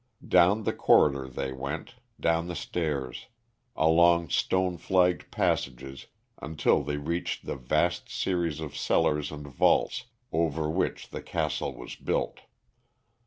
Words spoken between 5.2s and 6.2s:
passages